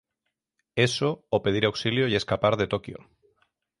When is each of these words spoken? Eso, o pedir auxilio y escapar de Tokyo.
Eso, 0.87 1.09
o 1.35 1.37
pedir 1.45 1.63
auxilio 1.65 2.05
y 2.07 2.15
escapar 2.15 2.53
de 2.57 2.65
Tokyo. 2.73 2.97